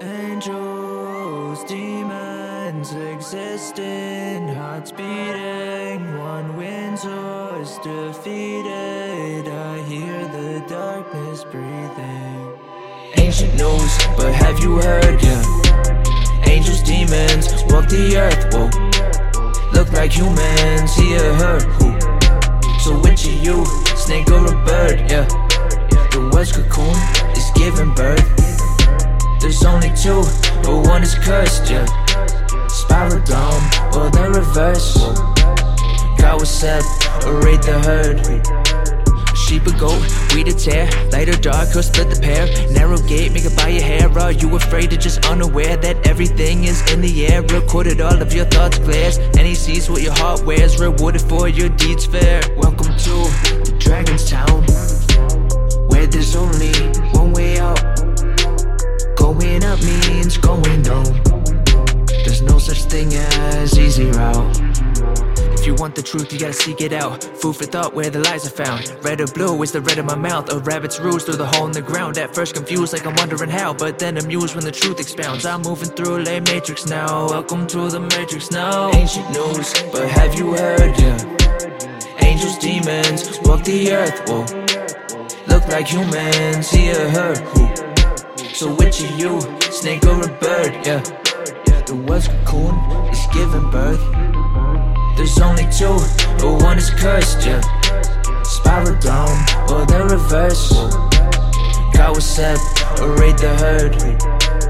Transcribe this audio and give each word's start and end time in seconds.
Angels, 0.00 1.64
demons 1.64 2.92
existing, 2.94 4.46
hearts 4.54 4.92
beating, 4.92 6.16
one 6.18 6.56
wins 6.56 7.04
or 7.04 7.60
is 7.60 7.76
defeated. 7.78 9.48
I 9.48 9.82
hear 9.82 10.28
the 10.28 10.64
darkness 10.68 11.42
breathing. 11.42 12.52
Ancient 13.16 13.52
news, 13.56 13.98
but 14.16 14.32
have 14.32 14.60
you 14.60 14.76
heard? 14.76 15.20
Yeah. 15.20 15.42
Angels, 16.46 16.80
demons 16.82 17.48
walk 17.64 17.88
the 17.88 18.18
earth. 18.18 18.54
Whoa, 18.54 18.70
look 19.72 19.92
like 19.92 20.12
humans. 20.12 20.94
He 20.94 21.16
or 21.16 21.34
her. 21.42 21.58
Who? 21.58 22.00
So 22.78 22.96
which 23.00 23.26
are 23.26 23.30
you? 23.30 23.66
Snake 23.96 24.30
or 24.30 24.46
a 24.46 24.64
bird? 24.64 25.10
Yeah. 25.10 25.26
The 26.12 26.30
word's 26.32 26.52
cocoon 26.52 26.94
is 27.36 27.50
giving 27.56 27.92
birth. 27.94 28.17
Only 29.68 29.92
two, 29.94 30.22
but 30.62 30.88
one 30.88 31.02
is 31.02 31.14
cursed, 31.14 31.70
yeah. 31.70 31.84
Spiral 32.68 33.22
down, 33.24 33.60
or 33.94 34.08
the 34.10 34.32
reverse. 34.34 34.96
God 36.18 36.40
was 36.40 36.50
separate 36.50 37.62
the 37.62 37.78
herd. 37.84 38.18
Sheep 39.36 39.66
or 39.66 39.78
goat, 39.78 40.00
weed 40.34 40.48
or 40.48 40.52
tare, 40.52 40.88
light 41.10 41.28
or 41.28 41.40
dark, 41.40 41.74
or 41.76 41.82
split 41.82 42.08
the 42.10 42.20
pair. 42.20 42.46
Narrow 42.72 42.98
gate, 43.06 43.32
make 43.32 43.44
it 43.44 43.56
by 43.56 43.68
your 43.68 43.82
hair. 43.82 44.08
Are 44.18 44.32
you 44.32 44.56
afraid 44.56 44.92
or 44.92 44.96
just 44.96 45.24
unaware 45.26 45.76
that 45.76 46.06
everything 46.06 46.64
is 46.64 46.80
in 46.92 47.00
the 47.00 47.26
air? 47.26 47.42
Recorded 47.42 48.00
all 48.00 48.20
of 48.20 48.32
your 48.32 48.46
thoughts 48.46 48.78
glares, 48.78 49.18
and 49.18 49.40
he 49.40 49.54
sees 49.54 49.88
what 49.88 50.02
your 50.02 50.14
heart 50.14 50.44
wears. 50.44 50.80
Rewarded 50.80 51.22
for 51.22 51.48
your 51.48 51.68
deeds 51.70 52.06
fair. 52.06 52.42
Welcome 52.56 52.92
to 53.06 53.14
the 53.64 53.76
Dragon's 53.78 54.28
Town, 54.28 54.64
where 55.88 56.06
there's 56.06 56.34
only 56.36 56.72
one 57.12 57.32
way 57.32 57.57
as 63.54 63.78
easy 63.78 64.06
route. 64.10 64.60
If 65.58 65.66
you 65.66 65.74
want 65.74 65.94
the 65.94 66.02
truth, 66.02 66.32
you 66.32 66.38
gotta 66.38 66.52
seek 66.52 66.80
it 66.80 66.92
out. 66.92 67.22
Food 67.24 67.56
for 67.56 67.64
thought 67.64 67.94
where 67.94 68.10
the 68.10 68.20
lies 68.20 68.46
are 68.46 68.50
found. 68.64 68.82
Red 69.04 69.20
or 69.20 69.26
blue 69.26 69.60
is 69.62 69.72
the 69.72 69.80
red 69.80 69.98
of 69.98 70.06
my 70.06 70.14
mouth. 70.14 70.52
A 70.52 70.58
rabbit's 70.60 71.00
roost 71.00 71.26
through 71.26 71.36
the 71.36 71.46
hole 71.46 71.66
in 71.66 71.72
the 71.72 71.82
ground. 71.82 72.18
At 72.18 72.34
first 72.34 72.54
confused, 72.54 72.92
like 72.92 73.06
I'm 73.06 73.14
wondering 73.16 73.50
how, 73.50 73.74
but 73.74 73.98
then 73.98 74.16
amused 74.18 74.54
when 74.54 74.64
the 74.64 74.72
truth 74.72 75.00
expounds. 75.00 75.44
I'm 75.44 75.62
moving 75.62 75.90
through 75.90 76.22
late 76.22 76.44
matrix 76.44 76.86
now. 76.86 77.28
Welcome 77.28 77.66
to 77.68 77.88
the 77.88 78.00
matrix 78.00 78.50
now. 78.50 78.90
Ancient 78.94 79.30
news, 79.30 79.72
but 79.92 80.08
have 80.08 80.34
you 80.38 80.52
heard? 80.52 80.98
Yeah. 80.98 81.18
Angels, 82.20 82.58
demons 82.58 83.38
walk 83.42 83.64
the 83.64 83.92
earth. 83.92 84.18
Whoa, 84.28 84.44
look 85.48 85.66
like 85.68 85.88
humans. 85.88 86.70
He 86.70 86.90
or 86.92 87.08
her. 87.10 87.34
Who? 87.34 87.88
So 88.54 88.74
which 88.74 89.02
are 89.02 89.16
you, 89.16 89.40
snake 89.70 90.04
or 90.04 90.22
a 90.22 90.28
bird? 90.38 90.86
Yeah. 90.86 91.02
The 91.88 91.96
word's 92.06 92.28
cocoon 92.28 92.87
birth. 93.70 94.00
There's 95.16 95.38
only 95.40 95.64
two, 95.70 95.96
but 96.38 96.62
one 96.62 96.78
is 96.78 96.90
cursed, 96.90 97.46
yeah. 97.46 97.60
Spiral 98.42 98.98
down, 99.00 99.34
or 99.70 99.86
the 99.86 100.06
reverse. 100.10 100.72
God 101.94 102.14
will 102.14 102.20
separate 102.20 103.38
the 103.38 103.56
herd. 103.58 104.67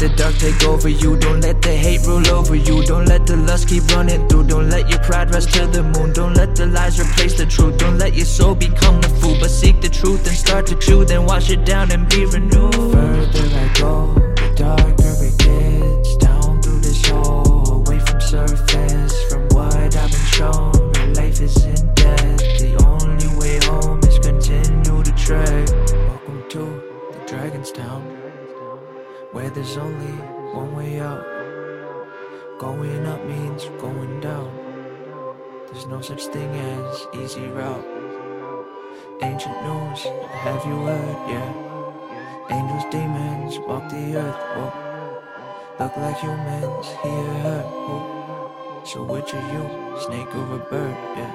Let 0.00 0.10
the 0.10 0.16
dark 0.16 0.34
take 0.36 0.64
over 0.64 0.88
you. 0.88 1.16
Don't 1.16 1.40
let 1.40 1.60
the 1.62 1.74
hate 1.74 2.06
rule 2.06 2.26
over 2.28 2.54
you. 2.54 2.82
Don't 2.84 3.06
let 3.06 3.26
the 3.26 3.36
lust 3.36 3.68
keep 3.68 3.84
running 3.90 4.28
through. 4.28 4.44
Don't 4.44 4.70
let 4.70 4.88
your 4.88 5.00
pride 5.00 5.32
rise 5.32 5.46
to 5.46 5.66
the 5.66 5.82
moon. 5.82 6.12
Don't 6.12 6.34
let 6.34 6.54
the 6.54 6.66
lies 6.66 7.00
replace 7.00 7.36
the 7.36 7.46
truth. 7.46 7.78
Don't 7.78 7.98
let 7.98 8.14
your 8.14 8.26
soul 8.26 8.54
become 8.54 9.00
the 9.00 9.08
fool. 9.08 9.36
But 9.40 9.50
seek 9.50 9.80
the 9.80 9.88
truth 9.88 10.26
and 10.26 10.36
start 10.36 10.66
to 10.66 10.76
chew. 10.76 11.04
Then 11.04 11.24
wash 11.24 11.50
it 11.50 11.64
down 11.64 11.90
and 11.90 12.08
be 12.08 12.24
renewed. 12.26 12.74
Further 12.74 13.48
I 13.56 13.72
go, 13.78 14.14
the 14.14 14.54
darker 14.56 15.14
it 15.24 15.36
gets. 15.38 16.16
Down 16.16 16.62
through 16.62 16.80
this 16.80 17.04
hole, 17.08 17.82
away 17.82 17.98
from 17.98 18.20
surface. 18.20 19.14
From 19.30 19.48
what 19.48 19.96
I've 19.96 20.10
been 20.10 20.26
shown, 20.30 20.72
real 20.94 21.14
life 21.14 21.40
is 21.40 21.64
in 21.64 21.94
death. 21.94 22.38
The 22.60 22.76
only 22.86 23.28
way 23.38 23.58
home 23.66 24.00
is 24.04 24.18
continue 24.18 25.02
to 25.02 25.12
tread. 25.16 25.70
Welcome 25.90 26.44
to 26.50 26.82
the 27.12 27.24
Dragon's 27.26 27.72
Town 27.72 28.27
where 29.32 29.50
there's 29.50 29.76
only 29.76 30.12
one 30.54 30.74
way 30.74 31.00
out. 31.00 31.24
Going 32.58 33.06
up 33.06 33.24
means 33.24 33.64
going 33.78 34.20
down. 34.20 34.50
There's 35.70 35.86
no 35.86 36.00
such 36.00 36.26
thing 36.26 36.50
as 36.54 37.06
easy 37.14 37.46
route. 37.48 37.84
Ancient 39.20 39.62
news, 39.62 40.00
have 40.30 40.64
you 40.64 40.76
heard? 40.86 41.18
Yeah. 41.28 41.68
Angels, 42.50 42.84
demons 42.90 43.58
walk 43.66 43.88
the 43.90 44.16
earth. 44.16 44.40
Whoa. 44.56 44.72
Look 45.78 45.96
like 45.96 46.18
humans, 46.18 46.86
he 47.02 47.08
or 47.08 47.34
her. 47.44 47.62
Who? 47.62 48.86
So 48.86 49.04
which 49.04 49.34
are 49.34 49.52
you, 49.52 50.00
snake 50.00 50.34
or 50.34 50.54
a 50.54 50.58
bird? 50.58 50.96
Yeah. 51.16 51.32